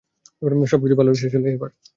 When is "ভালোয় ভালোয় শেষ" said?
0.95-1.31